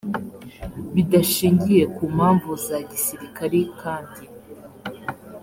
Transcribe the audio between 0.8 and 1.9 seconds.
bidashingiye